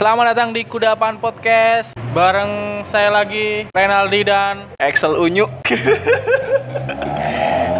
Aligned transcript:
Selamat 0.00 0.32
datang 0.32 0.56
di 0.56 0.64
Kudapan 0.64 1.20
Podcast 1.20 1.92
Bareng 2.16 2.80
saya 2.88 3.12
lagi 3.12 3.68
Renaldi 3.68 4.24
dan 4.24 4.72
Excel 4.80 5.12
unyu. 5.12 5.44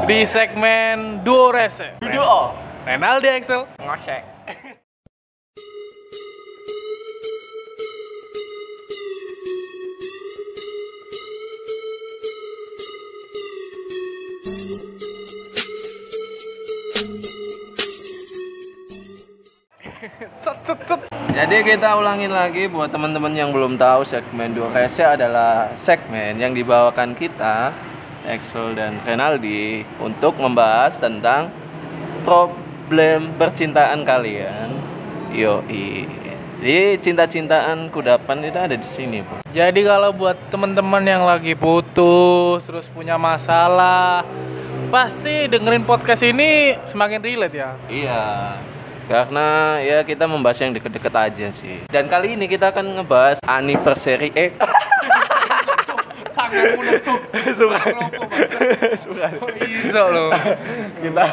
di 0.04 0.29
segmen 0.29 1.25
Duo 1.25 1.48
Rese 1.48 1.96
Duo. 1.96 2.53
Renaldi 2.85 3.25
Excel 3.25 3.64
Ngosek. 3.80 4.29
Set 20.45 20.59
set 20.60 20.80
set 20.84 21.00
Jadi 21.32 21.56
kita 21.64 21.96
ulangin 21.96 22.28
lagi 22.28 22.69
buat 22.69 22.92
teman-teman 22.92 23.32
yang 23.32 23.56
belum 23.56 23.80
tahu 23.80 24.05
segmen 24.05 24.52
dua 24.52 24.69
rese 24.69 25.01
adalah 25.01 25.73
segmen 25.80 26.37
yang 26.37 26.52
dibawakan 26.52 27.16
kita 27.16 27.73
Excel 28.28 28.77
dan 28.77 29.01
Renaldi 29.01 29.80
untuk 29.97 30.37
membahas 30.37 31.01
tentang 31.01 31.48
problem 32.20 33.33
percintaan 33.41 34.05
kalian. 34.05 34.77
Yoi. 35.33 36.05
Jadi 36.61 37.00
cinta-cintaan 37.00 37.89
kudapan 37.89 38.45
itu 38.45 38.59
ada 38.61 38.77
di 38.77 38.84
sini, 38.84 39.25
Bro. 39.25 39.41
Jadi 39.56 39.80
kalau 39.80 40.12
buat 40.12 40.37
teman-teman 40.52 41.00
yang 41.00 41.25
lagi 41.25 41.56
putus 41.56 42.62
Terus 42.69 42.87
punya 42.92 43.19
masalah 43.19 44.23
Pasti 44.92 45.50
dengerin 45.50 45.83
podcast 45.83 46.23
ini 46.23 46.77
semakin 46.87 47.19
relate 47.19 47.56
ya 47.56 47.70
Iya. 47.91 48.23
Karena 49.10 49.46
ya 49.82 50.06
kita 50.06 50.23
membahas 50.24 50.62
yang 50.62 50.70
deket-deket 50.70 51.10
aja 51.10 51.46
sih. 51.50 51.82
Dan 51.91 52.06
kali 52.06 52.38
ini 52.38 52.46
kita 52.46 52.70
akan 52.70 52.95
ngebahas 52.95 53.42
anniversary 53.42 54.30
eh 54.33 54.55
Tanganmu 56.30 56.80
nutup 56.80 57.19
Suka. 57.58 57.78
Suka. 58.94 59.27
Iso 59.58 60.02
loh 60.08 60.30
kita 61.02 61.25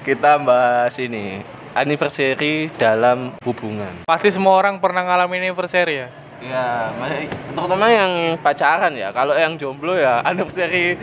kita 0.00 0.30
bahas 0.38 0.94
ini 0.96 1.42
anniversary 1.74 2.70
dalam 2.72 3.34
hubungan. 3.42 4.06
Pasti 4.06 4.30
semua 4.30 4.54
orang 4.54 4.78
pernah 4.78 5.02
ngalamin 5.02 5.50
anniversary 5.50 6.06
ya 6.06 6.08
Ya, 6.40 6.88
ma- 6.96 7.12
terutama 7.52 7.92
yang 7.92 8.40
pacaran 8.40 8.96
ya. 8.96 9.12
Kalau 9.12 9.36
yang 9.36 9.60
jomblo 9.60 9.92
ya 9.92 10.24
anniversary 10.24 10.96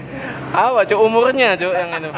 apa 0.53 0.83
cuk 0.87 0.99
umurnya 0.99 1.57
cuk 1.59 1.73
yang 1.73 1.89
ini. 1.99 2.09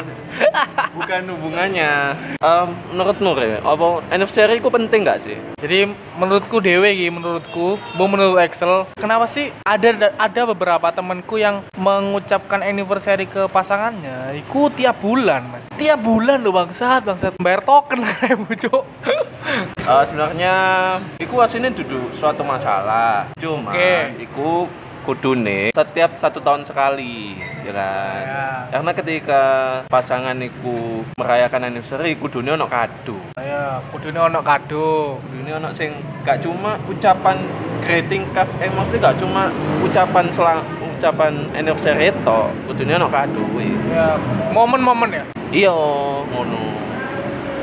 Bukan 0.96 1.22
hubungannya. 1.34 1.92
Em, 2.40 2.68
menurut 2.92 3.18
Nur 3.22 3.38
ya, 3.38 3.58
apa 3.62 3.86
anniversary 4.10 4.58
itu 4.58 4.70
penting 4.70 5.06
gak 5.06 5.20
sih? 5.22 5.36
Jadi 5.60 5.90
menurutku 6.18 6.58
dewe 6.62 6.92
iki 6.94 7.08
menurutku, 7.12 7.78
bu 7.96 8.04
menurut 8.06 8.40
Excel, 8.42 8.88
kenapa 8.96 9.26
sih 9.30 9.52
ada 9.66 10.12
ada 10.18 10.40
beberapa 10.48 10.88
temanku 10.90 11.36
yang 11.38 11.62
mengucapkan 11.76 12.64
anniversary 12.64 13.26
ke 13.26 13.46
pasangannya, 13.50 14.38
iku 14.40 14.72
tiap 14.72 14.98
bulan, 15.02 15.46
man. 15.46 15.62
Tiap 15.76 16.00
bulan 16.00 16.44
loh 16.44 16.52
bangsat, 16.52 17.04
bangsat. 17.06 17.32
Bayar 17.40 17.64
token 17.64 18.04
ribu, 18.28 18.52
Cuk. 18.52 18.84
Eh, 19.80 20.02
sebenarnya 20.06 20.54
iku 21.18 21.40
aslinya 21.40 21.72
duduk 21.72 22.12
suatu 22.12 22.44
masalah. 22.44 23.32
Cuma 23.40 23.72
Oke. 23.72 24.20
iku 24.20 24.68
kudune 25.02 25.72
setiap 25.72 26.14
satu 26.16 26.38
tahun 26.40 26.62
sekali, 26.62 27.40
ya 27.64 27.72
kan? 27.72 28.20
Ya. 28.22 28.44
Karena 28.70 28.90
ketika 28.94 29.42
pasangan 29.88 30.36
iku 30.38 31.02
merayakan 31.16 31.72
anniversary, 31.72 32.14
kudune 32.16 32.52
ono 32.54 32.68
kado. 32.68 33.16
Ya, 33.40 33.80
kudune 33.90 34.20
ono 34.20 34.40
kado. 34.44 35.18
Kudune 35.24 35.50
ono 35.56 35.68
sing 35.72 35.96
gak 36.22 36.44
cuma 36.44 36.76
ucapan 36.86 37.40
greeting 37.80 38.28
card, 38.36 38.52
eh 38.60 38.68
maksudnya 38.68 39.10
gak 39.10 39.18
cuma 39.24 39.48
ucapan 39.80 40.24
selang 40.28 40.60
ucapan 41.00 41.48
anniversary 41.56 42.12
itu, 42.12 42.40
kudune 42.68 42.92
ono 43.00 43.08
kado. 43.08 43.44
Ya, 43.88 44.20
momen-momen 44.52 45.10
ya. 45.10 45.24
Iya, 45.50 45.74
ngono. 46.30 46.62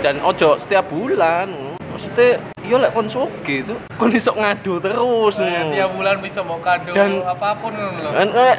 Dan 0.02 0.20
ojo 0.26 0.58
setiap 0.58 0.90
bulan. 0.90 1.67
Maksudnya, 1.98 2.38
iya 2.62 2.78
lek 2.78 2.94
kon 2.94 3.10
soge 3.10 3.66
itu, 3.66 3.74
kon 3.98 4.14
iso 4.14 4.30
ngadu 4.38 4.78
terus. 4.78 5.42
Ya, 5.42 5.66
ngono. 5.66 5.74
tiap 5.74 5.90
bulan 5.98 6.16
bisa 6.22 6.46
mau 6.46 6.62
kado 6.62 6.94
Dan- 6.94 7.26
apa 7.26 7.58
pun 7.58 7.74
ngono 7.74 8.00
loh. 8.06 8.12
Kan 8.14 8.30
lek 8.38 8.58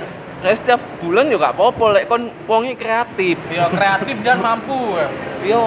setiap 0.59 0.83
bulan 0.99 1.31
juga 1.31 1.47
gak 1.47 1.55
apa-apa 1.55 1.85
lek 1.95 2.05
kon 2.11 2.27
wongi 2.51 2.75
kreatif. 2.75 3.39
Ya 3.47 3.71
kreatif 3.71 4.19
dan 4.27 4.43
mampu 4.43 4.75
ya. 4.99 5.07
Yo, 5.55 5.63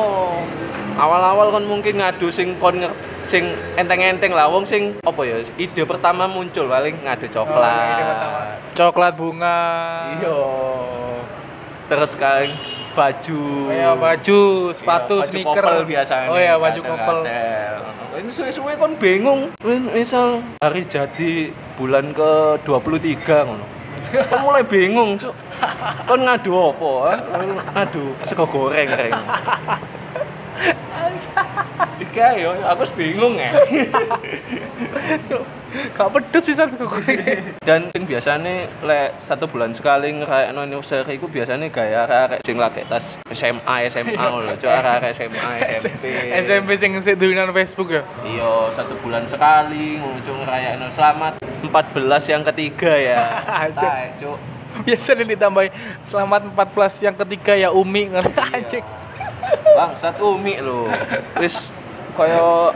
awal-awal 0.99 1.55
kon 1.55 1.63
mungkin 1.63 1.95
ngadu 2.03 2.27
sing 2.27 2.59
kon 2.59 2.75
sing 3.23 3.47
enteng-enteng 3.79 4.35
lah 4.35 4.51
wong 4.51 4.67
sing 4.67 4.99
apa 5.07 5.23
ya 5.23 5.39
ide 5.55 5.87
pertama 5.87 6.27
muncul 6.27 6.67
paling 6.67 6.99
ngadu 7.07 7.31
coklat. 7.31 7.71
Oh, 7.71 7.91
ide 7.95 8.03
pertama. 8.03 8.39
Coklat 8.75 9.13
bunga. 9.15 9.59
Iya. 10.19 10.39
Terus 11.87 12.11
kan 12.19 12.51
baju. 12.91 13.41
Ya 13.71 13.91
baju, 13.95 14.41
sepatu, 14.75 15.15
baju 15.19 15.27
sneaker. 15.27 15.63
couple 15.63 15.83
biasanya. 15.87 16.27
Oh 16.29 16.39
ya, 16.39 16.53
baju. 16.59 16.79
Kadang-kadang. 16.83 18.21
Ini 18.21 18.31
suwe-suwe 18.31 18.75
kon 18.75 18.93
bingung. 18.99 19.55
Misal 19.95 20.43
hari 20.59 20.83
jadi 20.83 21.55
bulan 21.79 22.11
ke 22.11 22.59
23 22.67 23.47
ngono. 23.47 23.65
Kon 24.11 24.41
mulai 24.43 24.63
bingung, 24.67 25.15
Cuk. 25.15 25.31
Kon 26.03 26.27
ngadu 26.27 26.51
apa? 26.75 26.91
ha? 27.07 27.15
Ngadu 27.79 28.11
sego 28.27 28.43
goreng 28.43 28.91
reng. 28.91 29.15
Iki 32.01 32.41
yo, 32.41 32.51
aku 32.65 32.83
bingung 32.97 33.37
ya. 33.37 33.53
Gak 35.71 36.09
pedes 36.11 36.43
bisa 36.51 36.67
goreng. 36.67 37.55
Dan 37.63 37.87
sing 37.95 38.03
biasane 38.03 38.67
lek 38.83 39.15
satu 39.23 39.47
bulan 39.47 39.71
sekali 39.71 40.11
ngerayakno 40.11 40.67
anniversary 40.67 41.15
iku 41.15 41.31
biasane 41.31 41.71
gaya 41.71 42.03
arek 42.03 42.43
sing 42.43 42.59
lagi 42.59 42.83
tas 42.91 43.15
SMA, 43.31 43.87
SMA 43.87 44.19
ngono 44.19 44.51
lho, 44.51 44.53
Cuk, 44.59 44.67
arek 44.67 45.15
SMA, 45.15 45.51
SMP. 45.79 46.03
SMP 46.43 46.69
sing 46.75 46.91
sik 46.99 47.15
dolanan 47.15 47.55
Facebook 47.55 47.87
ya. 47.87 48.03
Iya, 48.27 48.75
satu 48.75 48.99
bulan 48.99 49.23
sekali 49.23 49.95
ngujung 49.95 50.43
ngerayain 50.43 50.83
selamat 50.91 51.39
14 51.63 52.33
yang 52.35 52.43
ketiga 52.51 52.91
ya. 52.99 53.23
Cuk. 54.19 54.37
Biasanya 54.83 55.23
ditambahin 55.23 55.71
selamat 56.11 56.51
14 56.51 57.05
yang 57.07 57.15
ketiga 57.15 57.53
ya 57.55 57.69
Umi 57.71 58.11
kan 58.11 58.27
anjing. 58.59 58.83
Bang, 59.77 59.91
satu 59.99 60.39
umi 60.39 60.59
lo. 60.63 60.87
Wis 61.39 61.71
koyo 62.15 62.71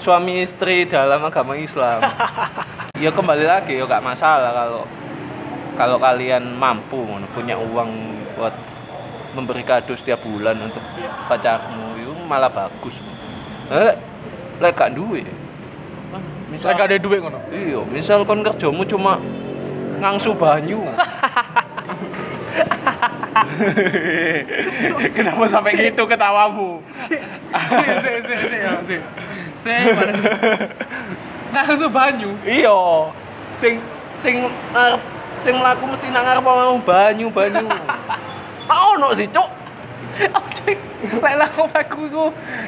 suami 0.00 0.44
istri 0.44 0.88
dalam 0.88 1.20
agama 1.24 1.56
Islam. 1.56 2.00
ya 3.00 3.08
kembali 3.08 3.44
lagi 3.48 3.80
ya 3.80 3.84
gak 3.88 4.04
masalah 4.04 4.52
kalau 4.52 4.84
kalau 5.76 5.96
kalian 5.96 6.56
mampu 6.60 7.00
punya 7.32 7.56
uang 7.56 7.88
buat 8.36 8.52
memberi 9.32 9.64
kado 9.64 9.96
setiap 9.96 10.20
bulan 10.20 10.60
untuk 10.60 10.84
pacarmu 11.28 11.96
itu 11.96 12.12
malah 12.28 12.52
bagus. 12.52 13.00
Lek 13.68 13.96
lek 14.60 14.72
gak 14.76 14.92
duwe. 14.96 15.24
Misalnya 16.50 16.82
gak 16.82 16.88
ada 16.90 16.98
duit 16.98 17.22
ngono. 17.22 17.38
Iya, 17.54 17.80
misal 17.86 18.26
kon 18.26 18.42
kerjamu 18.42 18.82
cuma 18.82 19.22
ngangsu 20.02 20.34
banyu. 20.34 20.82
Kenapa 25.16 25.44
sampai 25.46 25.72
gitu 25.76 26.02
ketawamu? 26.04 26.80
Sik 28.02 28.18
sik 28.26 28.60
ya, 28.60 28.72
sik. 28.84 29.00
Sik 29.60 29.82
mana? 29.92 30.12
Langsung 31.50 31.90
banyu. 31.90 32.30
iya, 32.46 32.78
sing 33.58 33.82
sing 34.14 34.34
ngarep 34.70 35.00
sing 35.34 35.54
mlaku 35.58 35.84
mesti 35.88 36.06
nang 36.08 36.22
ngarep 36.22 36.42
mau 36.42 36.78
banyu 36.78 37.26
banyu. 37.28 37.66
Ah 38.66 38.94
ono 38.94 39.10
sih, 39.12 39.26
Cuk. 39.26 39.48
Lek 41.00 41.34
langsung 41.40 41.64
aku 41.72 42.06
iku 42.06 42.24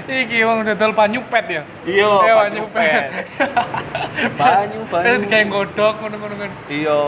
iki 0.08 0.40
wong 0.40 0.64
dodol 0.64 0.96
banyu 0.96 1.20
pet 1.28 1.46
ya. 1.46 1.62
Iya, 1.84 2.10
Eh, 2.24 2.34
banyu 2.34 2.64
pet. 2.72 3.10
Banyu 4.40 4.78
Eh 4.80 4.88
banyu. 4.88 5.28
kayak 5.28 5.46
godok 5.48 5.94
ngono-ngono 6.00 6.34
kan. 6.36 6.50
Iya, 6.66 7.00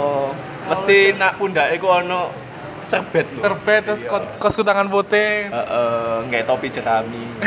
mesti 0.68 0.96
nak 1.16 1.36
pundake 1.36 1.80
ku 1.80 1.88
ono 1.88 2.28
serbet 2.84 3.26
lho. 3.28 3.40
Serbet 3.40 3.82
terus 3.82 4.00
Iya. 4.00 4.10
kos 4.10 4.22
kosku 4.38 4.62
tangan 4.62 4.86
putih. 4.86 5.48
Heeh, 5.48 6.12
nggak 6.28 6.44
topi 6.44 6.68
jerami. 6.68 7.24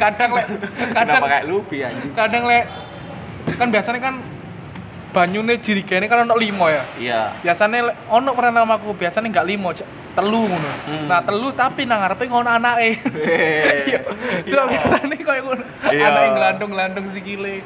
Kadang 0.00 0.30
lek 0.32 0.46
kadang 0.92 1.22
kayak 1.22 1.44
lupi 1.44 1.84
anjing? 1.84 2.12
kadang 2.16 2.42
lek 2.48 2.64
kan 3.56 3.68
biasanya 3.68 4.00
kan 4.00 4.14
banyune 5.10 5.58
jirigane 5.58 6.06
kan 6.06 6.24
ono 6.24 6.34
limo 6.38 6.66
ya. 6.70 6.82
Iya. 6.96 7.20
Biasanya 7.42 7.92
lek 7.92 7.96
ono 8.08 8.30
pernah 8.32 8.62
nama 8.62 8.78
aku 8.78 8.94
biasanya 8.94 9.28
nggak 9.28 9.46
limo, 9.46 9.74
telu 10.14 10.42
ngono. 10.46 10.70
Hmm. 10.86 11.06
Nah, 11.10 11.20
telu 11.22 11.48
tapi 11.52 11.84
nang 11.84 12.00
ngarepe 12.00 12.24
ngono 12.26 12.48
anake. 12.48 12.80
Eh, 12.80 12.94
Iya. 13.90 14.00
Cuma 14.46 14.64
biasanya 14.70 15.14
koyo 15.20 15.40
ngono. 15.44 15.64
Iya. 15.90 16.04
Anake 16.08 16.28
nglandung-nglandung 16.32 17.06
sikile. 17.10 17.60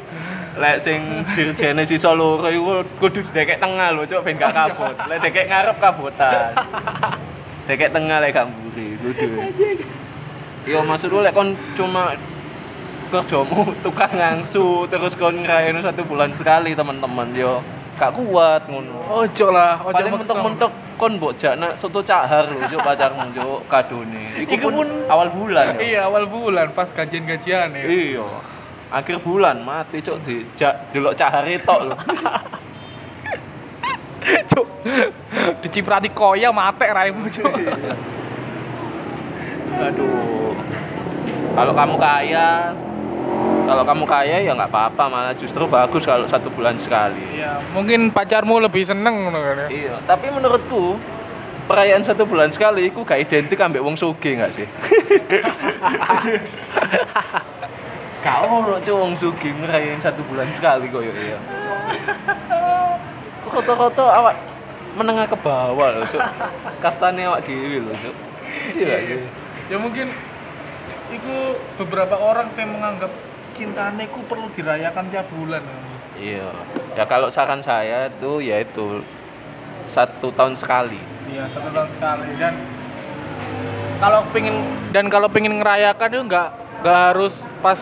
Lek 0.54 0.76
sing 0.78 1.26
dirjene 1.34 1.82
sisa 1.82 2.14
loro 2.14 2.46
iku 2.46 2.86
kudu 3.02 3.26
didekek 3.26 3.58
tengah 3.58 3.90
lho, 3.90 4.06
cok 4.06 4.22
ben 4.22 4.38
gak 4.38 4.54
kabut. 4.54 4.94
Lek 5.10 5.18
dekek 5.18 5.50
ngarep 5.50 5.76
kabutan. 5.82 6.54
Dekek 7.66 7.90
tengah 7.90 8.22
lek 8.22 8.30
gak 8.30 8.46
mburi, 8.46 8.94
kudu. 9.02 9.30
Yo 10.64 10.78
maksud 10.86 11.10
lu 11.10 11.26
lek 11.26 11.34
kon 11.34 11.58
cuma 11.74 12.14
kerjamu 13.10 13.70
tukang 13.84 14.14
ngangsu 14.14 14.86
terus 14.90 15.14
kon 15.14 15.42
ngerayain 15.42 15.78
satu 15.82 16.02
bulan 16.02 16.30
sekali 16.34 16.74
teman-teman 16.74 17.30
yo 17.34 17.62
gak 17.94 18.10
kuat 18.10 18.66
ngono 18.66 19.06
Ojo 19.06 19.54
lah, 19.54 19.78
ojo 19.86 19.94
paling 19.94 20.12
mentok-mentok 20.18 20.72
kon 20.98 21.12
mbok 21.18 21.38
jakna 21.38 21.78
soto 21.78 22.02
cahar 22.02 22.50
lho 22.50 22.66
juk 22.66 22.82
pacarmu 22.82 23.30
juk 23.30 23.60
kadone 23.70 24.46
iku 24.50 24.70
pun 24.70 24.88
awal 25.06 25.30
bulan. 25.30 25.78
Iya, 25.78 26.10
awal 26.10 26.26
bulan 26.26 26.74
pas 26.74 26.90
gajian-gajian 26.90 27.70
ya. 27.70 27.84
iya 27.86 28.26
akhir 28.94 29.18
bulan 29.18 29.58
mati 29.58 29.98
cuk 29.98 30.22
dijak 30.22 30.74
delok 30.90 31.14
cahare 31.14 31.58
tok 31.58 31.80
lho 31.84 31.96
Cuk. 34.24 34.66
Diciprati 35.60 36.08
koya 36.08 36.48
mate 36.48 36.88
raimu, 36.88 37.28
Cuk. 37.28 37.44
aduh 39.74 40.54
kalau 41.52 41.72
kamu 41.72 41.94
kaya 41.98 42.72
kalau 43.64 43.82
kamu 43.82 44.04
kaya 44.06 44.36
ya 44.40 44.52
nggak 44.54 44.70
apa-apa 44.70 45.04
malah 45.08 45.34
justru 45.34 45.66
bagus 45.66 46.06
kalau 46.06 46.24
satu 46.24 46.46
bulan 46.48 46.78
sekali 46.78 47.20
Iya, 47.34 47.58
mungkin 47.74 48.08
pacarmu 48.08 48.60
lebih 48.60 48.86
seneng 48.86 49.28
kan 49.28 49.66
ya. 49.66 49.68
iya 49.68 49.94
tapi 50.04 50.30
menurutku 50.30 50.94
perayaan 51.64 52.00
satu 52.00 52.22
bulan 52.22 52.48
sekali 52.48 52.88
itu 52.88 53.02
gak 53.02 53.18
identik 53.20 53.58
ambek 53.58 53.82
wong 53.82 53.98
suge 53.98 54.36
nggak 54.36 54.52
sih 54.52 54.66
gak 58.24 58.48
ono 58.48 58.80
cuk 58.80 58.96
wong 58.96 59.12
suge 59.12 59.52
ngerayain 59.52 60.00
satu 60.00 60.24
bulan 60.24 60.48
sekali 60.48 60.88
kok 60.88 61.04
iya 61.04 61.36
koto-koto 63.44 64.08
awak 64.08 64.40
menengah 64.96 65.28
ke 65.28 65.36
bawah 65.36 66.00
loh 66.00 66.08
cuk 66.08 66.24
kastane 66.80 67.28
awak 67.28 67.44
dewi 67.44 67.84
loh 67.84 67.92
cuk 68.00 68.16
iya 68.80 68.96
sih 69.04 69.44
Ya 69.72 69.80
mungkin 69.80 70.12
itu 71.08 71.36
beberapa 71.80 72.20
orang 72.20 72.52
saya 72.52 72.68
menganggap 72.68 73.08
cintane 73.56 74.04
ku 74.12 74.20
perlu 74.28 74.52
dirayakan 74.52 75.08
tiap 75.08 75.24
bulan. 75.32 75.64
Iya. 76.20 76.52
Ya 76.98 77.04
kalau 77.08 77.32
saran 77.32 77.64
saya 77.64 78.12
ya 78.20 78.56
itu 78.60 79.00
satu 79.88 80.28
tahun 80.36 80.60
sekali. 80.60 81.00
Iya, 81.32 81.48
satu 81.48 81.72
tahun 81.72 81.88
sekali 81.96 82.28
dan 82.36 82.54
kalau 84.04 84.20
pengen 84.36 84.56
dan 84.92 85.08
kalau 85.08 85.28
pengen 85.32 85.64
ngerayakan 85.64 86.08
itu 86.12 86.22
nggak 86.28 86.48
nggak 86.84 86.98
harus 87.14 87.40
pas 87.64 87.80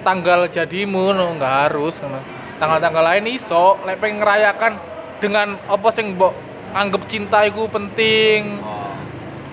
tanggal 0.00 0.46
jadimu 0.46 1.10
no 1.10 1.34
nggak 1.34 1.54
harus 1.66 1.98
ngono. 1.98 2.20
tanggal-tanggal 2.58 3.04
lain 3.06 3.26
iso 3.28 3.78
lek 3.82 3.98
pengen 3.98 4.18
ngerayakan 4.18 4.72
dengan 5.18 5.54
apa 5.64 5.88
sing 5.88 6.14
mbok 6.14 6.34
anggap 6.70 7.02
cinta 7.06 7.42
iku 7.42 7.66
penting 7.66 8.58
Oh. 8.60 8.92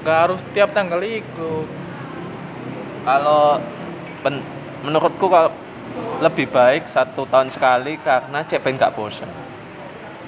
nggak 0.01 0.18
harus 0.21 0.42
tiap 0.51 0.71
tanggal 0.71 1.00
iku 1.00 1.65
Kalau 3.01 3.62
pen- 4.19 4.42
menurutku 4.81 5.25
kalau 5.25 5.53
lebih 6.18 6.50
baik 6.50 6.86
satu 6.86 7.24
tahun 7.24 7.48
sekali 7.48 8.01
karena 8.01 8.41
cek 8.41 8.59
pengen 8.59 8.81
gak 8.81 8.94
bosan. 8.94 9.30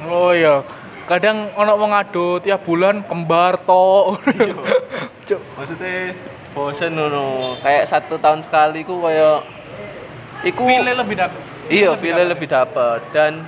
oh 0.05 0.29
iya 0.29 0.61
kadang 1.05 1.49
ono 1.53 1.73
wong 1.73 1.89
ado 1.89 2.37
tiap 2.37 2.61
bulan 2.61 3.01
kembar 3.01 3.57
to 3.59 4.13
Cuk. 5.27 5.41
Maksudnya 5.57 6.13
bosan 6.53 6.93
ngono. 6.93 7.57
Kayak 7.59 7.83
satu 7.83 8.15
tahun 8.15 8.39
sekali 8.39 8.85
ku 8.85 9.01
kayak 9.01 9.43
iku 10.43 10.61
feel 10.67 10.85
lebih 10.85 11.15
dapet. 11.17 11.41
Iya 11.67 11.95
feel 11.97 12.17
lebih 12.17 12.47
dapat 12.49 13.01
dan 13.15 13.45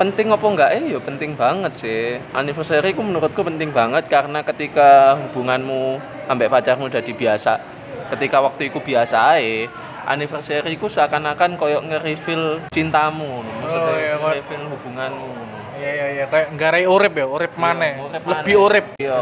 penting 0.00 0.32
apa 0.32 0.46
enggak? 0.48 0.70
Eh 0.80 0.96
ya 0.96 0.98
penting 0.98 1.36
banget 1.36 1.72
sih. 1.76 2.16
Anniversary 2.32 2.96
ku 2.96 3.04
menurutku 3.04 3.44
penting 3.44 3.70
banget 3.70 4.08
karena 4.08 4.40
ketika 4.40 5.20
hubunganmu 5.28 6.00
sampai 6.26 6.46
pacarmu 6.46 6.86
udah 6.86 7.02
dibiasa 7.02 7.80
ketika 8.10 8.42
waktu 8.42 8.74
itu 8.74 8.82
biasa 8.82 9.38
ae 9.38 9.70
anniversary 10.06 10.74
ku 10.74 10.90
seakan-akan 10.90 11.54
koyok 11.54 11.82
nge-reveal 11.86 12.58
cintamu 12.74 13.46
maksudnya 13.62 13.90
Oh, 13.90 13.98
iya, 13.98 14.14
nge-reveal 14.18 14.62
hubunganmu. 14.66 15.30
Iya 15.80 15.90
iya 15.96 16.06
iya 16.12 16.24
kayak 16.28 16.46
nggarai 16.58 16.84
urip 16.84 17.14
ya 17.16 17.26
urip 17.26 17.52
maneh. 17.56 17.96
urip 18.02 18.22
lebih 18.26 18.54
urip. 18.58 18.86
Iya. 19.00 19.16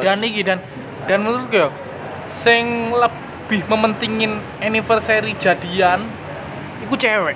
Dan 0.00 0.18
iki 0.24 0.40
dan. 0.46 0.58
Dan 1.04 1.18
menurutku 1.26 1.56
ya 1.56 1.68
sing 2.30 2.94
lebih 2.94 3.29
mementingin 3.66 4.38
anniversary 4.62 5.34
jadian 5.34 6.06
iku 6.86 6.94
cewek. 6.94 7.34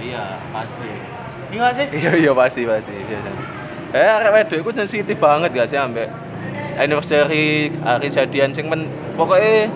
Iya 0.00 0.40
pasti. 0.54 0.90
Iya 1.52 1.58
gak 1.60 1.74
sih? 1.76 1.86
Iya 1.92 2.10
iya 2.16 2.32
pasti 2.32 2.62
pasti. 2.64 2.94
Biasa 2.96 3.28
eh 3.90 4.06
arek 4.06 4.30
wedok 4.30 4.58
iku 4.62 4.70
sensitif 4.70 5.18
banget 5.18 5.50
gak 5.50 5.68
sih 5.68 5.74
ambek 5.74 6.06
anniversary 6.78 7.74
hari 7.82 8.08
jadian 8.08 8.54
sing 8.54 8.70
men 8.70 8.86
pokoknya 9.18 9.66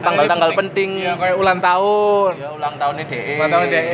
tanggal-tanggal 0.00 0.54
penting. 0.54 1.02
iya 1.02 1.18
kayak 1.18 1.36
ulang 1.36 1.58
tahun. 1.58 2.32
Ya 2.38 2.48
ulang 2.54 2.74
tahunnya 2.78 3.04
DE 3.10 3.34
ulang 3.36 3.50
tahun 3.50 3.66
deh 3.68 3.84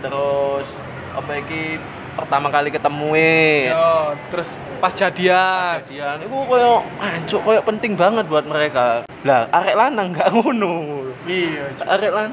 terus 0.00 0.68
apa 1.14 1.32
iki 1.38 1.78
pertama 2.14 2.48
kali 2.48 2.70
ketemu 2.70 3.08
eh 3.18 3.74
Yo, 3.74 4.14
terus 4.30 4.54
pas 4.78 4.94
jadian. 4.94 5.82
Jadian 5.82 6.16
itu 6.22 6.30
koyo 6.30 6.86
ancuk 7.02 7.40
koyo 7.42 7.60
penting 7.66 7.98
banget 7.98 8.24
buat 8.30 8.46
mereka. 8.46 9.02
Lah 9.26 9.50
arek 9.50 9.74
lanang 9.74 10.14
gak 10.14 10.30
ngono. 10.30 11.04
Iya 11.26 11.74
arek 11.84 12.12
lan 12.14 12.30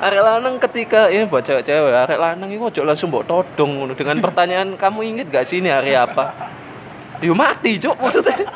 arek 0.00 0.22
lanang 0.24 0.54
ketika 0.56 1.12
ini 1.12 1.28
buat 1.28 1.44
cewek-cewek 1.44 1.94
arek 2.08 2.18
lanang 2.18 2.48
itu 2.48 2.64
ojo 2.64 2.82
langsung 2.82 3.12
mbok 3.12 3.28
todong 3.28 3.78
ngono. 3.78 3.92
Dengan 3.92 4.18
pertanyaan 4.24 4.74
kamu 4.74 5.00
inget 5.14 5.26
gak 5.28 5.44
sih 5.44 5.60
ini 5.60 5.68
hari 5.68 5.92
apa? 5.92 6.32
Yo 7.20 7.36
mati 7.36 7.76
cuk 7.76 8.00
maksudnya. 8.00 8.34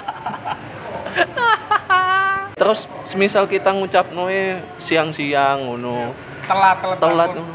Terus 2.60 2.86
semisal 3.04 3.50
kita 3.50 3.74
ngucap 3.74 4.14
noe 4.14 4.62
siang-siang 4.80 5.66
ngono. 5.68 6.16
Telat 6.48 6.76
telat 6.80 6.98
telat 6.98 7.30
ngono. 7.36 7.54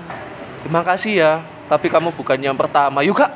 terima 0.57 0.83
kasih 0.83 1.13
ya 1.15 1.33
tapi 1.67 1.87
kamu 1.91 2.15
bukan 2.15 2.39
yang 2.39 2.55
pertama 2.55 3.03
juga. 3.03 3.27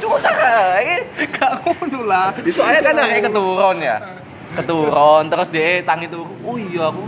Cuk 0.00 0.20
gak 0.20 1.52
ngono 1.64 2.00
lah. 2.06 2.30
Soalnya 2.46 2.80
kan 2.84 2.94
kayak 3.02 3.22
keturun 3.28 3.76
ya? 3.82 3.96
Keturun 4.56 5.24
terus 5.32 5.48
dia 5.50 5.82
tangi 5.82 6.06
tuh. 6.06 6.24
Oh 6.44 6.56
iya 6.56 6.92
aku 6.92 7.02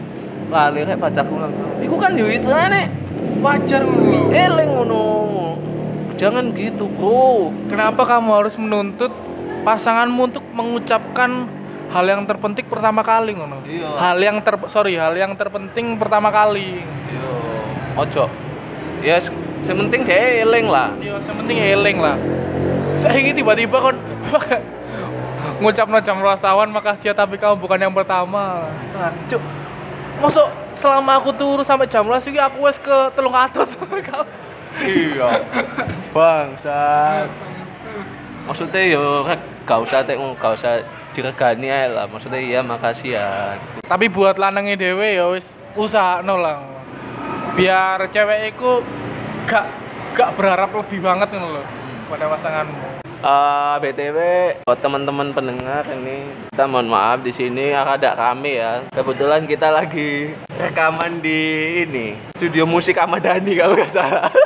lali 0.48 0.80
rek 0.84 0.98
pacarku 0.98 1.36
langsung. 1.36 1.78
Iku 1.84 1.96
kan 2.00 2.16
yo 2.16 2.26
isane 2.26 2.88
wajar 3.44 3.84
ngono 3.84 4.32
eling 4.32 4.70
ngono. 4.74 5.06
Jangan 6.18 6.50
gitu 6.56 6.90
bro. 6.90 7.54
Kenapa 7.70 8.02
kamu 8.08 8.30
harus 8.42 8.58
menuntut 8.58 9.12
pasanganmu 9.62 10.34
untuk 10.34 10.44
mengucapkan 10.50 11.46
hal 11.88 12.04
yang 12.04 12.26
terpenting 12.26 12.66
pertama 12.66 13.00
kali 13.00 13.32
ngono? 13.36 13.64
Iya. 13.64 13.96
hal 13.96 14.18
yang 14.20 14.36
ter 14.44 14.60
sorry 14.68 14.98
hal 14.98 15.14
yang 15.14 15.36
terpenting 15.38 15.94
pertama 15.96 16.32
kali. 16.32 16.82
Yo 17.12 17.28
ojo. 17.94 18.26
Yes, 18.98 19.30
sementing 19.62 20.02
dia 20.06 20.44
eling 20.44 20.66
lah 20.68 20.92
Iya, 20.98 21.18
yang 21.18 21.36
penting 21.44 21.58
eling 21.58 21.98
lah. 21.98 22.16
Saya 22.98 23.18
ini 23.18 23.30
tiba-tiba 23.30 23.78
kon 23.78 23.96
ngucap 25.62 25.86
no 25.90 25.98
jam 25.98 26.18
rasawan 26.22 26.70
makasih 26.70 27.10
ya 27.10 27.14
tapi 27.14 27.38
kamu 27.38 27.58
bukan 27.58 27.78
yang 27.78 27.94
pertama. 27.94 28.70
Nah, 28.94 29.10
cuk. 29.26 29.42
Masuk 30.18 30.46
selama 30.78 31.18
aku 31.18 31.34
turu 31.34 31.62
sampai 31.66 31.90
jam 31.90 32.06
rolas 32.06 32.22
iki 32.26 32.38
aku 32.38 32.62
wes 32.62 32.78
ke 32.78 32.94
telung 33.18 33.34
atas 33.34 33.74
iya 34.86 35.42
bangsat 36.14 37.26
maksudnya 38.46 38.82
yo 38.94 39.26
rek 39.26 39.42
gak 39.66 39.82
usah 39.82 40.06
tek 40.06 40.14
gak 40.38 40.54
usah 40.54 40.78
diregani 41.18 41.66
ae 41.66 41.90
lah 41.90 42.06
maksudnya 42.06 42.38
iya 42.38 42.60
makasih 42.62 43.18
ya 43.18 43.58
Tapi 43.90 44.06
buat 44.06 44.38
lanangnya 44.38 44.78
dewe 44.78 45.18
ya 45.18 45.26
wis 45.32 45.58
usaha 45.74 46.22
lah. 46.22 46.62
Biar 47.58 48.06
cewek 48.06 48.54
iku 48.54 48.84
gak 49.48 49.64
gak 50.12 50.36
berharap 50.36 50.68
lebih 50.76 51.00
banget 51.00 51.32
ngono 51.32 51.56
loh 51.56 51.64
pada 52.12 52.28
pasanganmu. 52.28 53.00
Eh, 53.18 53.74
BTW 53.80 54.18
buat 54.62 54.78
teman-teman 54.78 55.32
pendengar 55.34 55.82
ini 55.90 56.22
kita 56.52 56.70
mohon 56.70 56.86
maaf 56.92 57.24
di 57.24 57.32
sini 57.32 57.72
agak 57.72 58.14
rame 58.14 58.60
ya. 58.60 58.84
Kebetulan 58.92 59.48
kita 59.48 59.72
lagi 59.72 60.36
rekaman 60.52 61.24
di 61.24 61.40
ini 61.88 62.14
studio 62.36 62.68
musik 62.68 63.00
Ahmad 63.00 63.24
Dhani 63.24 63.56
kalau 63.56 63.74
nggak 63.74 63.88
salah. 63.88 64.28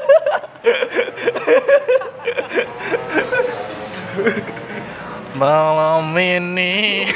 Malam 5.42 6.14
ini 6.14 7.11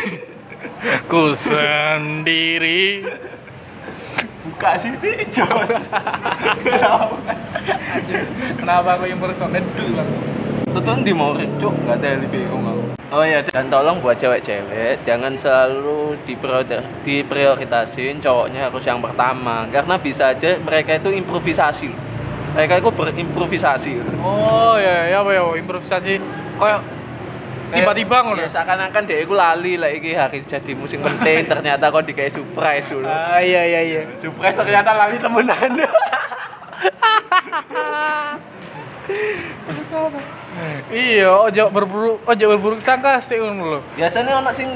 ku 1.07 1.31
sendiri 1.39 3.07
Buka 4.47 4.79
sini 4.79 5.25
jos. 5.31 5.73
Kenapa 8.57 8.89
aku 8.95 9.05
yang 9.07 9.19
personet 9.19 9.65
dulu? 9.73 10.03
Tutup 10.69 10.99
di 11.01 11.13
mau 11.13 11.33
cuk 11.33 11.73
nggak 11.81 11.97
ada 11.97 12.09
lebih 12.17 12.29
bingung 12.37 12.65
aku. 12.65 12.83
Oh 13.07 13.23
ya 13.23 13.39
dan 13.41 13.71
tolong 13.71 14.03
buat 14.03 14.15
cewek-cewek 14.15 15.01
jangan 15.03 15.33
selalu 15.33 16.19
diprior- 16.27 16.67
diprioritasin 17.01 18.19
cowoknya 18.19 18.67
harus 18.67 18.83
yang 18.83 18.99
pertama 18.99 19.63
karena 19.71 19.95
bisa 19.97 20.31
aja 20.31 20.59
mereka 20.59 20.99
itu 20.99 21.15
improvisasi. 21.15 21.89
Mereka 22.53 22.83
itu 22.83 22.91
berimprovisasi. 22.91 23.93
Oh 24.19 24.75
ya 24.75 25.07
ya 25.07 25.23
apa 25.23 25.31
ya 25.31 25.43
improvisasi 25.55 26.19
kayak 26.57 26.81
tiba-tiba 27.67 28.17
ngono 28.23 28.39
Ya 28.39 28.49
seakan-akan 28.49 29.03
dia 29.07 29.19
iku 29.21 29.35
lali 29.35 29.75
lah 29.75 29.89
iki 29.89 30.13
hari 30.13 30.39
jadi 30.41 30.71
musim 30.73 31.01
penting 31.01 31.47
ternyata 31.47 31.89
kok 31.89 32.05
dikasih 32.05 32.43
surprise 32.43 32.91
dulu. 32.95 33.07
ah 33.07 33.39
iya 33.39 33.63
iya 33.65 33.81
iya 33.83 34.01
Surprise 34.19 34.55
ternyata 34.55 34.93
lali 34.93 35.17
temenan. 35.17 35.73
iya 40.93 41.31
ojo 41.31 41.63
berburu 41.69 42.19
ojo 42.25 42.45
berburuk 42.49 42.81
sangka 42.81 43.21
sih 43.21 43.37
ngono 43.39 43.77
lho 43.77 43.81
Biasanya 43.95 44.41
anak 44.41 44.57
sing 44.57 44.73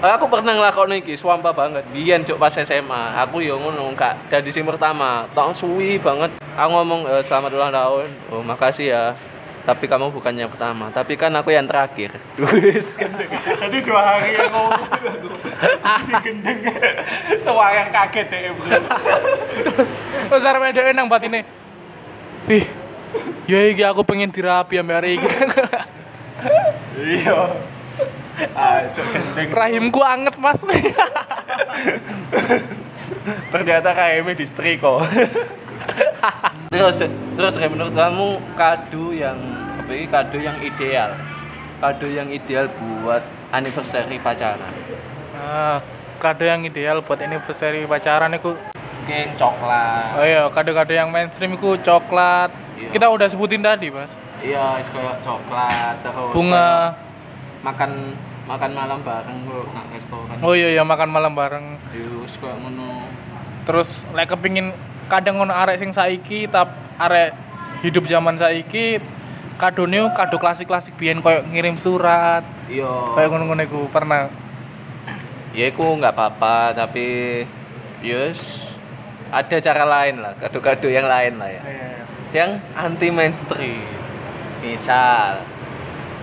Eh, 0.00 0.08
aku 0.08 0.32
pernah 0.32 0.56
ngelakoni 0.56 1.04
iki 1.04 1.12
swampa 1.12 1.52
banget. 1.52 1.84
Biyen 1.92 2.24
cuk 2.24 2.40
pas 2.40 2.56
SMA, 2.56 3.20
aku 3.20 3.44
yo 3.44 3.60
ngono 3.60 3.92
kak 3.92 4.32
dari 4.32 4.48
sing 4.48 4.64
pertama, 4.64 5.28
tahun 5.36 5.52
suwi 5.52 6.00
banget. 6.00 6.32
Aku 6.56 6.72
ngomong 6.72 7.04
e, 7.04 7.20
selamat 7.20 7.52
ulang 7.52 7.68
tahun. 7.68 8.08
Oh, 8.32 8.40
makasih 8.40 8.96
ya. 8.96 9.04
Tapi 9.60 9.84
kamu 9.84 10.08
bukan 10.10 10.32
yang 10.32 10.48
pertama, 10.48 10.88
tapi 10.88 11.14
kan 11.14 11.30
aku 11.36 11.52
yang 11.52 11.68
terakhir. 11.68 12.16
Wis 12.40 12.96
gendeng. 12.96 13.28
Tadi 13.28 13.78
dua 13.84 14.00
hari 14.02 14.34
yang 14.34 14.50
ngomong 14.50 14.72
aku. 14.76 15.28
gendeng. 16.24 16.58
Sewarang 17.38 17.88
kaget 17.92 18.26
deh, 18.28 18.50
Bro. 18.56 18.68
terus 20.30 20.46
arep 20.46 20.62
edeke 20.70 20.94
nang 20.94 21.10
batine 21.10 21.42
ih 22.46 22.62
ya 23.50 23.66
iki 23.66 23.82
aku 23.82 24.06
pengen 24.06 24.30
dirapi 24.30 24.78
ambek 24.78 24.94
hari 24.94 25.10
iki 25.18 25.26
Iya. 27.00 27.50
Ah, 28.54 28.86
cuk 28.88 29.06
gendeng. 29.10 29.50
rahimku 29.50 30.00
anget 30.00 30.38
mas 30.38 30.62
ternyata 33.50 33.90
KM 33.90 34.26
di 34.32 34.46
setrika 34.46 35.02
terus 36.70 37.02
terus 37.36 37.54
kayak 37.56 37.72
menurut 37.72 37.94
kamu 37.94 38.26
kado 38.54 39.04
yang 39.14 39.38
apa 39.80 39.90
ini 39.92 40.06
kado 40.06 40.38
yang 40.38 40.56
ideal? 40.62 41.10
Kado 41.80 42.06
yang 42.06 42.28
ideal 42.28 42.68
buat 42.76 43.24
anniversary 43.50 44.20
pacaran. 44.20 44.72
Ah, 45.34 45.80
kado 46.20 46.44
yang 46.44 46.62
ideal 46.62 47.00
buat 47.00 47.18
anniversary 47.18 47.88
pacaran 47.88 48.36
itu 48.36 48.52
mungkin 49.10 49.34
coklat. 49.34 50.06
Oh 50.14 50.24
iya 50.24 50.42
kado-kado 50.54 50.92
yang 50.94 51.10
mainstream 51.10 51.58
itu 51.58 51.74
coklat. 51.82 52.54
Iya. 52.78 52.94
kita 52.94 53.06
udah 53.10 53.26
sebutin 53.26 53.60
tadi 53.60 53.90
mas. 53.90 54.14
Iya 54.40 54.78
es 54.78 54.88
kayak 54.88 55.20
coklat 55.26 55.98
terus 56.00 56.32
bunga. 56.32 56.96
makan 57.60 58.16
makan 58.48 58.70
malam 58.72 58.98
bareng 59.04 59.38
bro 59.44 59.66
nang 59.74 59.86
restoran. 59.90 60.36
Oh 60.40 60.54
iya 60.54 60.70
iya 60.78 60.82
makan 60.86 61.10
malam 61.10 61.34
bareng. 61.34 61.76
Yus 61.90 62.38
kayak 62.38 62.56
ngono. 62.62 63.04
Terus 63.66 64.06
lek 64.14 64.30
kepingin 64.30 64.70
kadang 65.10 65.42
ngono 65.42 65.50
arek 65.50 65.82
sing 65.82 65.90
saiki 65.90 66.46
tap 66.46 66.70
arek 66.94 67.34
hidup 67.82 68.06
zaman 68.06 68.38
saiki 68.38 69.02
kado 69.58 69.84
kado 70.16 70.36
klasik-klasik 70.40 70.96
biyen 70.96 71.20
koyo 71.20 71.44
ngirim 71.50 71.76
surat. 71.76 72.46
Iya. 72.70 73.18
Kayak 73.18 73.28
ngono-ngono 73.28 73.62
iku 73.66 73.80
pernah? 73.92 74.30
Ya 75.50 75.68
itu 75.68 75.82
nggak 75.82 76.14
apa-apa 76.14 76.72
tapi 76.72 77.42
yus 78.06 78.70
ada 79.34 79.58
cara 79.58 79.84
lain 79.84 80.22
lah 80.22 80.32
kado-kado 80.38 80.86
yang 80.86 81.04
lain 81.10 81.36
lah 81.36 81.50
ya. 81.50 81.62
Yang 82.30 82.50
anti 82.78 83.08
mainstream 83.10 83.82
misal 84.62 85.42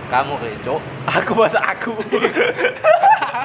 kamu 0.08 0.34
Reco 0.40 0.80
aku 1.20 1.32
masa 1.36 1.60
aku. 1.60 1.92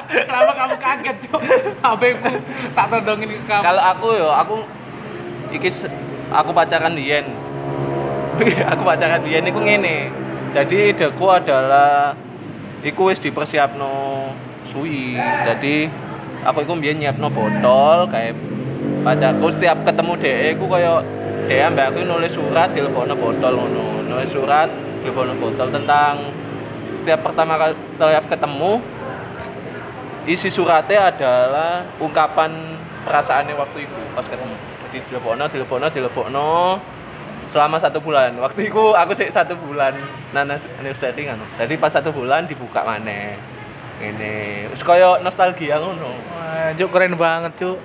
Kenapa 0.04 0.52
kamu 0.56 0.76
kaget 0.80 1.16
tuh? 1.28 1.40
HPku 1.80 2.32
tak 2.72 2.86
todongin 2.88 3.28
ke 3.28 3.38
kamu. 3.46 3.62
kalau 3.62 3.82
aku 3.82 4.06
yo 4.16 4.28
aku 4.32 4.56
iki 5.54 5.70
aku 6.34 6.50
pacaran 6.50 6.98
Dian. 6.98 7.26
Aku 8.74 8.82
pacaran 8.82 9.22
Dian 9.22 9.46
iku 9.46 9.62
ngene. 9.62 10.10
Jadi 10.50 10.90
ideku 10.90 11.30
adalah 11.30 12.14
iku 12.82 13.10
wis 13.10 13.22
dipersiapno 13.22 14.26
suwi. 14.66 15.14
Jadi 15.18 15.86
aku 16.42 16.66
iku 16.66 16.74
mbiyen 16.74 16.98
nyiapno 16.98 17.30
botol 17.30 18.10
kayak 18.10 18.34
pacarku. 19.06 19.54
Setiap 19.54 19.86
ketemu 19.86 20.12
dhek 20.18 20.58
iku 20.58 20.66
kaya 20.66 20.98
dhek 21.46 21.62
ambek 21.70 21.94
aku 21.94 21.98
nulis 22.02 22.34
surat 22.34 22.74
dilebokno 22.74 23.14
botol 23.14 23.54
ngono. 23.54 24.02
Nulis 24.02 24.30
surat 24.34 24.66
dilebokno 25.02 25.38
botol 25.38 25.70
tentang 25.70 26.34
setiap 26.98 27.20
pertama 27.22 27.54
kali 27.60 27.74
setiap 27.86 28.24
ketemu 28.32 28.82
isi 30.24 30.48
suratnya 30.48 31.12
adalah 31.12 31.84
ungkapan 32.00 32.80
perasaannya 33.04 33.52
waktu 33.52 33.84
itu 33.84 34.00
pas 34.16 34.24
ketemu 34.24 34.56
dilebokno 35.00 35.48
dilebokno 35.48 35.86
dilebokno 35.90 36.78
selama 37.44 37.76
satu 37.76 38.00
bulan 38.00 38.34
waktu 38.40 38.68
itu 38.68 38.82
aku 38.92 39.12
sih 39.12 39.28
satu 39.28 39.54
bulan 39.56 39.94
nana 40.32 40.56
anniversary 40.80 41.26
kan 41.26 41.38
jadi 41.60 41.74
pas 41.76 41.92
satu 41.92 42.10
bulan 42.10 42.46
dibuka 42.46 42.82
mana 42.82 43.36
ini 44.02 44.66
terus 44.68 44.82
koyo 44.82 45.22
nostalgia 45.22 45.78
ngono 45.78 46.12
Wah, 46.54 46.70
Cuk 46.74 46.90
keren 46.90 47.14
banget, 47.14 47.52
Cuk. 47.58 47.78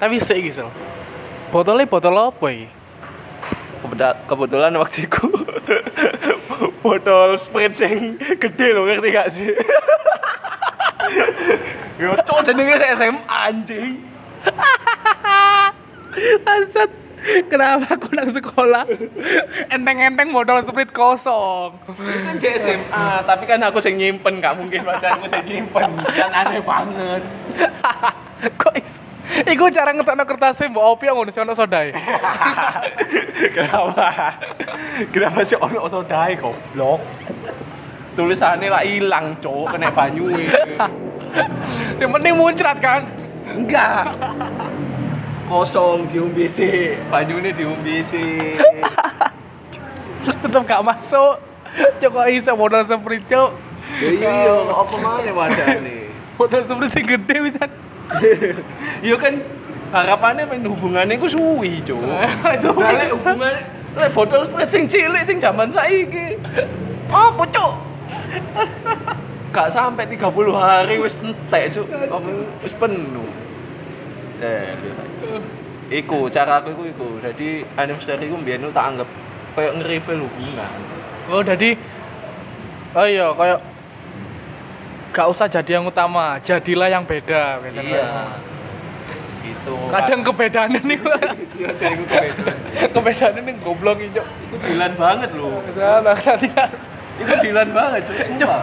Tapi 0.00 0.16
iki, 0.16 0.50
Sel. 0.52 0.68
Botolnya 1.52 1.84
botol 1.84 2.16
apa? 2.16 2.48
Kebeda- 3.84 4.16
kebetulan 4.24 4.72
waktu 4.80 5.04
itu 5.04 5.24
botol 6.84 7.36
sprite 7.36 7.76
sing 7.76 8.16
gede 8.16 8.72
loh 8.72 8.88
ngerti 8.88 9.08
gak 9.12 9.28
sih 9.28 9.52
Yo, 12.00 12.16
cowok 12.26 12.42
jenenge 12.42 12.80
saya 12.80 12.96
SMA 12.96 13.22
anjing. 13.28 14.00
Bangsat. 16.42 16.90
Kenapa 17.48 17.96
aku 17.96 18.12
nang 18.12 18.28
sekolah? 18.28 18.84
Enteng-enteng 19.72 20.28
botol 20.28 20.60
sprit 20.60 20.92
kosong. 20.92 21.72
kan 21.96 22.36
di 22.36 22.48
SMA 22.60 23.24
tapi 23.24 23.48
kan 23.48 23.64
aku 23.64 23.80
sing 23.80 23.96
nyimpen 23.96 24.44
gak 24.44 24.52
mungkin 24.52 24.84
pacarku 24.84 25.24
sing 25.24 25.40
nyimpen 25.48 25.88
kan 26.04 26.30
aneh 26.30 26.60
banget 26.60 27.24
Kok 28.60 28.74
iso? 28.76 29.00
Iku 29.40 29.72
cara 29.72 29.96
ngetekno 29.96 30.28
kertasnya 30.28 30.68
mbok 30.68 30.84
opi 30.84 31.08
ngono 31.08 31.32
sing 31.32 31.48
ono 31.48 31.56
sodae. 31.56 31.96
kenapa 33.56 34.36
kenapa 35.08 35.40
sih 35.42 35.56
ono 35.56 35.88
sodai 35.88 36.36
goblok 36.36 37.00
tulisannya 38.14 38.68
lah 38.68 38.84
hilang 38.84 39.40
cowok 39.40 39.72
kena 39.72 39.88
banyu 39.88 40.28
Sing 41.98 42.08
penting 42.12 42.36
muncrat 42.36 42.76
kan. 42.84 43.00
enggak 43.44 44.08
kosong 45.54 46.10
diombe 46.10 46.50
sih 46.50 46.98
banyune 47.06 47.54
diombe 47.54 48.02
sih 48.02 48.58
Tetep 50.24 50.62
gak 50.64 50.80
masuk. 50.80 51.36
Cuk 52.00 52.10
kok 52.16 52.26
iso 52.32 52.56
botol 52.56 52.80
sprit, 52.88 53.28
Cuk. 53.28 53.50
iya 54.00 54.56
apa 54.72 54.94
mana 54.96 55.30
wadane 55.36 56.08
sprit 56.40 56.90
sing 56.96 57.04
gede 57.04 57.36
bisa. 57.44 57.64
iya 59.04 59.16
kan 59.20 59.34
harapannya 59.92 60.48
main 60.48 60.64
hubungannya 60.64 61.20
ku 61.20 61.28
suwi 61.28 61.84
cowok 61.84 62.24
Soalnya 62.56 63.12
hubungannya 63.12 63.62
Lek 63.94 64.10
botol 64.10 64.42
sprite 64.42 64.70
sing 64.72 64.90
cilik 64.90 65.22
sing 65.22 65.38
zaman 65.38 65.70
saiki. 65.70 66.34
Apa, 67.14 67.46
Cuk? 67.46 67.72
Gak 69.54 69.70
sampai 69.70 70.02
30 70.10 70.18
hari 70.50 70.98
wis 70.98 71.22
entek, 71.22 71.70
Cuk. 71.70 71.86
Apa 72.10 72.28
wis 72.58 72.74
penuh. 72.74 73.28
Eh, 74.42 74.74
iku 75.94 76.26
cara 76.32 76.58
aku 76.62 76.74
iku 76.74 76.82
iku. 76.90 77.08
Jadi 77.22 77.62
anniversary 77.78 78.26
ku 78.26 78.38
mbiyen 78.40 78.66
tak 78.74 78.94
anggap 78.94 79.08
kayak 79.54 79.72
nge-reveal 79.78 80.26
hubungan. 80.26 80.72
Oh, 81.30 81.40
jadi 81.40 81.78
Oh 82.94 83.06
iya, 83.10 83.26
kayak 83.34 83.58
gak 85.10 85.26
usah 85.26 85.50
jadi 85.50 85.82
yang 85.82 85.86
utama, 85.90 86.38
jadilah 86.38 86.86
yang 86.86 87.02
beda 87.02 87.58
biasanya. 87.58 87.90
Iya. 87.90 88.06
Itu. 89.42 89.74
Kadang 89.90 90.20
kebedaannya 90.22 90.78
nih, 90.78 90.98
iya 91.58 91.70
jadi 91.74 91.94
ku 91.98 92.06
beda. 92.06 92.52
kebedaannya 92.94 93.40
nih 93.50 93.54
goblok 93.66 93.98
ini, 93.98 94.14
Cok. 94.14 94.26
Itu 94.30 94.56
dilan 94.62 94.92
banget 94.94 95.30
loh. 95.34 95.58
Salah, 95.74 96.14
nanti 96.14 96.48
Itu 97.18 97.34
dilan 97.42 97.68
banget. 97.74 98.02
Sumpah. 98.14 98.62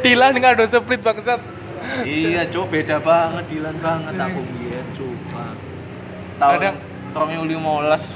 Dilan 0.00 0.32
nggak 0.32 0.52
ada 0.56 0.64
split 0.72 1.00
bangsat. 1.04 1.40
Iya 2.04 2.42
cuk 2.46 2.70
beda 2.70 2.96
banget 3.00 3.44
Dilan 3.48 3.76
banget. 3.78 4.12
Aku 4.16 4.40
biyen 4.54 4.86
coba 4.92 5.44
tahun 6.36 6.54
Kadang- 6.60 6.80
Romeo 7.16 7.42
15 7.48 8.12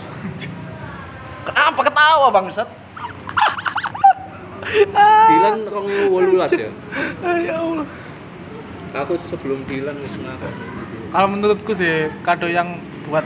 kenapa 1.48 1.80
ketawa 1.80 2.28
bangsat? 2.28 2.68
Dilan 5.00 5.56
Romeo 5.66 6.04
18 6.12 6.52
ya? 6.60 6.70
Ya 7.40 7.56
Allah. 7.58 7.86
aku 8.90 9.14
sebelum 9.16 9.64
Dilan 9.64 9.96
wis 10.02 10.14
Kalau 11.10 11.28
menurutku 11.30 11.72
sih 11.72 12.10
kado 12.22 12.46
yang 12.46 12.78
buat 13.08 13.24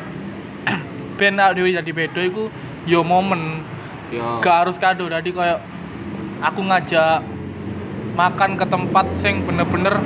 awake 1.21 1.53
dhewe 1.57 1.71
jadi 1.73 1.91
beda 1.93 2.21
iku 2.25 2.49
yo 2.85 3.01
momen, 3.01 3.65
ya. 4.13 4.41
Gak 4.45 4.57
harus 4.69 4.77
kado. 4.77 5.09
Jadi 5.09 5.33
kayak 5.33 5.61
aku 6.45 6.61
ngajak 6.65 7.25
makan 8.15 8.51
ke 8.61 8.65
tempat 8.69 9.07
sing 9.17 9.43
bener-bener 9.43 9.99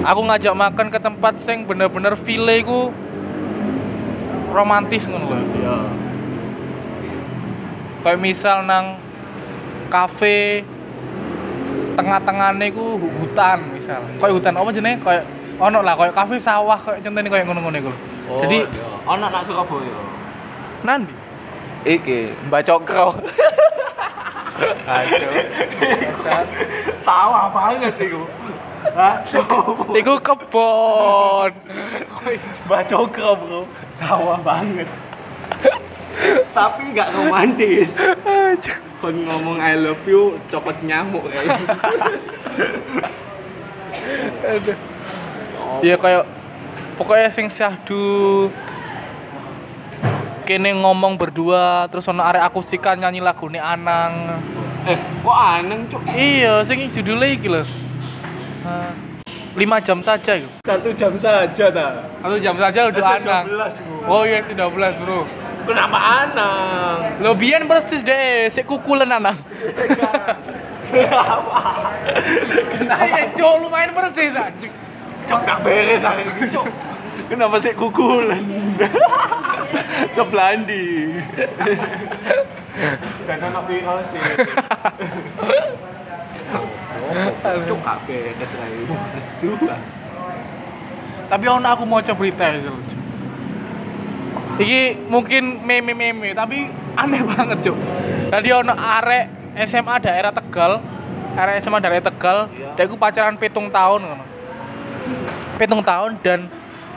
aku 0.00 0.20
ngajak 0.22 0.54
makan 0.54 0.86
ke 0.88 0.98
tempat 0.98 1.34
sing 1.38 1.64
bener-bener 1.64 2.16
feel 2.16 2.46
iku 2.46 2.88
romantis 4.50 5.06
ngono 5.06 5.26
lho. 5.28 5.38
ya 5.56 5.76
Kayak 8.00 8.18
misal 8.18 8.64
nang 8.64 8.96
kafe 9.92 10.64
tengah-tengahnya 11.92 12.72
ku 12.72 12.96
hu- 12.96 13.12
hutan 13.20 13.60
misal 13.70 14.00
kayak 14.16 14.32
hutan 14.32 14.56
apa 14.56 14.70
jenenge 14.72 15.04
kayak 15.04 15.24
ono 15.60 15.84
lah 15.84 15.92
kayak 15.92 16.16
kafe 16.16 16.40
sawah 16.40 16.80
kayak 16.80 17.04
contohnya 17.04 17.28
kayak 17.28 17.44
ngono-ngono 17.44 17.76
iku. 17.76 17.92
Oh, 18.24 18.40
jadi 18.40 18.64
iya. 18.64 18.88
ono 19.04 19.26
nak 19.26 19.42
Surabaya. 19.44 20.00
nanti 20.80 21.12
Iki, 21.80 22.48
Mbak 22.48 22.62
Cokro. 22.62 23.16
Aduh. 24.84 25.32
Sawah 27.06 27.48
banget 27.48 27.96
iku. 27.96 28.20
Hah? 28.90 29.22
Iku 30.00 30.14
kebon. 30.18 31.52
Mbak 32.66 32.82
Cokro, 32.88 33.30
Bro. 33.36 33.60
Sawah 33.94 34.40
banget. 34.40 34.88
Tapi 36.50 36.80
nggak 36.92 37.08
romantis. 37.14 38.00
Kon 39.00 39.16
ngomong 39.24 39.56
I 39.60 39.80
love 39.80 40.04
you, 40.04 40.36
copot 40.52 40.76
nyamuk 40.84 41.24
kayak. 41.32 41.60
Aduh. 44.44 44.78
Iya 45.80 45.96
kayak 45.96 46.24
pokoknya 47.00 47.32
sing 47.32 47.48
syahdu 47.48 48.50
kene 50.44 50.74
ngomong 50.76 51.14
berdua 51.14 51.86
terus 51.88 52.10
ono 52.10 52.20
arek 52.26 52.42
akustikan 52.42 52.98
nyanyi 52.98 53.22
lagu 53.22 53.48
Anang. 53.48 54.42
Eh, 54.88 54.96
kok 54.96 55.36
aneh, 55.36 55.78
Cuk? 55.92 56.00
Iya, 56.08 56.64
sing 56.64 56.88
judulnya 56.88 57.28
iki 57.36 57.48
lho. 57.52 57.62
Lima 59.58 59.82
jam 59.82 59.98
saja 59.98 60.38
itu. 60.38 60.46
Satu 60.62 60.94
jam 60.94 61.12
saja 61.18 61.64
ta. 61.74 61.86
Satu 62.22 62.38
jam 62.38 62.54
saja 62.54 62.80
udah 62.86 63.02
Anang. 63.18 63.44
12, 63.50 63.82
Bro. 63.82 64.06
Oh 64.06 64.22
iya 64.22 64.46
13 64.46 65.02
bro. 65.02 65.26
Kenapa 65.66 65.98
Anang? 65.98 67.18
Lo 67.18 67.34
biyen 67.34 67.66
persis 67.66 68.06
deh, 68.06 68.46
sik 68.48 68.70
kukulen 68.70 69.10
Anang. 69.10 69.34
Kenapa? 70.90 71.58
Iya, 72.80 73.30
cok 73.34 73.54
lumayan 73.62 73.90
persis 73.94 74.34
anjing. 74.34 74.72
Cok 75.26 75.40
gak 75.46 75.58
beres 75.62 76.02
ini, 76.02 76.50
Cok. 76.50 76.66
Kenapa 77.30 77.56
sih 77.62 77.70
kukulan? 77.78 78.42
Seblandi. 80.10 80.86
Dan 83.26 83.38
anak 83.38 83.62
viral 83.70 84.02
sih. 84.10 84.18
Ini. 86.50 86.66
Nesu. 89.14 89.54
Tapi 91.30 91.44
ono 91.46 91.66
aku 91.70 91.86
mau 91.86 92.02
coba 92.02 92.18
berita 92.18 92.44
ya. 92.50 92.58
Iki 94.60 95.08
mungkin 95.08 95.64
meme-meme, 95.64 96.36
tapi 96.36 96.68
aneh 96.98 97.22
banget, 97.24 97.70
Cuk. 97.70 97.76
Tadi 98.28 98.48
ono 98.52 98.76
arek 98.76 99.24
SMA 99.64 99.94
daerah 100.04 100.32
Tegal, 100.34 100.82
arek 101.38 101.64
SMA 101.64 101.78
daerah 101.80 102.04
Tegal, 102.04 102.38
Iya. 102.52 102.76
dia 102.76 102.84
iku 102.84 103.00
pacaran 103.00 103.40
pitung 103.40 103.72
tahun 103.72 104.04
ngono. 104.04 104.24
Pitung 105.56 105.80
tahun 105.80 106.20
dan 106.20 106.44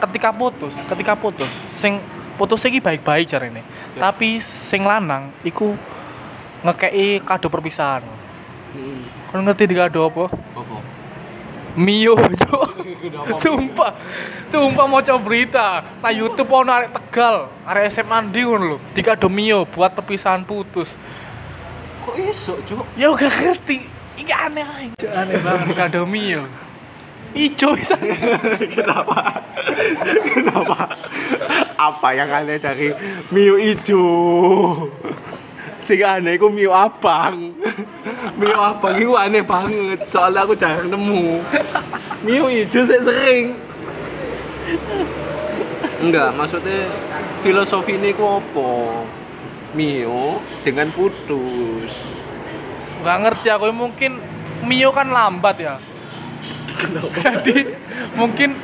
ketika 0.04 0.36
putus, 0.36 0.76
ketika 0.84 1.16
putus, 1.16 1.48
sing 1.72 2.04
putus 2.36 2.60
iki 2.68 2.84
baik-baik 2.84 3.32
carane. 3.32 3.64
Ya. 3.96 4.12
Tapi 4.12 4.44
sing 4.44 4.84
lanang 4.84 5.32
iku 5.48 5.80
ngekei 6.68 7.24
kado 7.24 7.48
perpisahan. 7.48 8.04
Hmm. 8.74 9.23
Kau 9.34 9.42
ngerti 9.42 9.66
di 9.66 9.74
kado 9.74 10.14
apa? 10.14 10.30
Apa? 10.30 10.78
Mio, 11.74 12.14
Cuk. 12.46 12.70
Sumpah. 13.42 13.98
Sumpah 14.46 14.86
mau 14.86 15.02
coba 15.02 15.20
berita. 15.26 15.82
Nah 16.06 16.14
YouTube 16.14 16.54
ono 16.54 16.70
arek 16.70 16.94
Tegal, 16.94 17.50
arek 17.66 17.90
SMA 17.90 18.30
ndi 18.30 18.46
ngono 18.46 18.66
lho. 18.70 18.78
Dikado 18.94 19.26
Mio 19.34 19.66
buat 19.66 19.98
perpisahan 19.98 20.46
putus. 20.46 20.94
Kok 22.06 22.14
iso, 22.30 22.62
Cok? 22.62 22.94
Ya 22.94 23.10
gak 23.10 23.34
ngerti. 23.34 23.90
Ini 24.22 24.34
aneh 24.38 24.66
aja. 24.70 25.26
Aneh 25.26 25.42
banget 25.42 25.66
dikado 25.74 26.06
Mio. 26.06 26.46
Ijo 27.34 27.74
bisa. 27.74 27.98
Kenapa? 28.78 29.42
Kenapa? 30.30 30.94
Apa 31.74 32.08
yang 32.14 32.30
aneh 32.30 32.62
dari 32.62 32.94
Mio 33.34 33.58
ijo? 33.58 34.06
Sing 35.84 36.00
aneh 36.00 36.40
iku 36.40 36.48
Mio 36.48 36.72
abang. 36.72 37.52
Mio 38.40 38.56
abang 38.56 38.96
iku 38.96 39.20
aneh 39.20 39.44
banget. 39.44 40.00
Soalnya 40.08 40.48
aku 40.48 40.56
jarang 40.56 40.88
nemu. 40.88 41.44
Mio 42.24 42.48
ijo 42.48 42.80
saya 42.88 43.04
sering. 43.04 43.60
Enggak, 46.00 46.32
maksudnya 46.40 46.88
filosofi 47.44 48.00
ini 48.00 48.16
ku 48.16 48.40
apa? 48.40 48.72
Mio 49.76 50.40
dengan 50.64 50.88
putus. 50.96 51.92
Gak 53.04 53.20
ngerti 53.28 53.48
aku 53.52 53.68
mungkin 53.76 54.24
Mio 54.64 54.96
kan 54.96 55.12
lambat 55.12 55.60
ya. 55.60 55.76
Jadi 57.20 57.76
mungkin 58.16 58.56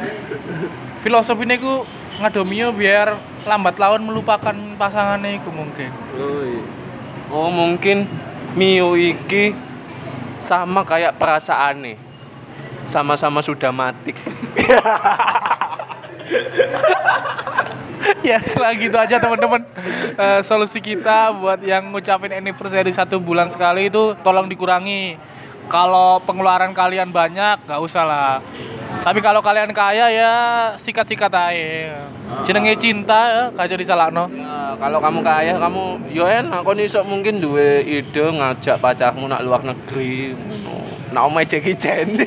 filosofinya 1.03 1.59
ku 1.59 1.83
ngado 2.23 2.47
Mio 2.47 2.71
biar 2.71 3.19
lambat 3.43 3.75
laun 3.75 4.07
melupakan 4.07 4.55
pasangannya 4.79 5.39
iku 5.39 5.51
mungkin. 5.51 5.91
Oh, 6.15 6.43
iya. 6.47 6.78
Oh 7.29 7.49
mungkin 7.49 8.09
Mio 8.57 8.97
iki 8.97 9.53
sama 10.41 10.81
kayak 10.81 11.15
perasaan 11.21 11.85
nih 11.85 11.97
sama-sama 12.89 13.39
sudah 13.45 13.69
mati. 13.69 14.13
Ya 18.23 18.39
selagi 18.41 18.89
itu 18.89 18.97
aja 18.97 19.19
teman-teman. 19.19 19.63
Eh, 20.17 20.41
solusi 20.43 20.79
kita 20.79 21.35
buat 21.35 21.59
yang 21.61 21.91
ngucapin 21.91 22.31
anniversary 22.31 22.91
satu 22.91 23.19
bulan 23.19 23.51
sekali 23.51 23.87
itu 23.91 24.15
tolong 24.23 24.47
dikurangi. 24.47 25.19
Kalau 25.69 26.17
pengeluaran 26.23 26.73
kalian 26.73 27.13
banyak 27.13 27.63
nggak 27.69 27.81
usah 27.83 28.03
lah 28.03 28.31
tapi 28.99 29.19
kalau 29.23 29.39
kalian 29.39 29.71
kaya 29.71 30.11
ya 30.11 30.33
sikat-sikat 30.75 31.31
aja. 31.31 32.05
Jenenge 32.45 32.77
cinta 32.77 33.19
ya 33.31 33.43
gak 33.55 33.67
jadi 33.73 33.83
salah 33.87 34.13
no 34.13 34.29
ya, 34.29 34.77
kalau 34.77 35.01
kamu 35.01 35.19
kaya 35.23 35.53
kamu 35.57 35.83
yo 36.13 36.27
enak. 36.27 36.61
Kon 36.61 36.77
iso 36.77 37.01
mungkin 37.07 37.41
duwe 37.41 37.81
ide 37.81 38.21
ngajak 38.21 38.77
pacarmu 38.77 39.25
nak 39.25 39.41
luar 39.41 39.63
negeri. 39.63 40.35
Nak 41.09 41.23
omae 41.25 41.47
Jackie 41.47 41.73
Chan. 41.73 42.05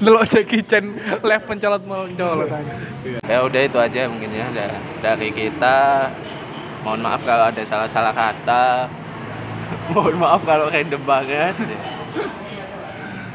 Delok 0.00 0.24
Jackie 0.24 0.64
Chan 0.64 0.84
live 1.20 1.44
pencolot 1.44 1.84
mencolot 1.84 2.48
aja 2.48 2.74
ya 3.28 3.44
udah 3.44 3.60
itu 3.62 3.78
aja 3.78 4.08
mungkin 4.08 4.32
ya 4.32 4.48
da- 4.50 4.80
dari 5.04 5.28
kita. 5.30 6.08
Mohon 6.80 7.00
maaf 7.04 7.20
kalau 7.28 7.52
ada 7.52 7.60
salah-salah 7.60 8.16
kata. 8.16 8.88
Mohon 9.92 10.16
maaf 10.16 10.40
kalau 10.48 10.72
random 10.72 11.02
banget 11.04 11.52